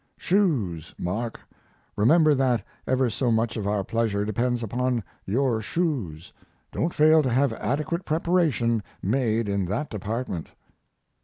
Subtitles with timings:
[0.17, 1.39] SHOES Mark,
[1.95, 6.33] remember that ever so much of our pleasure depends upon your shoes.
[6.71, 10.49] Don't fail to have adequate preparation made in that department.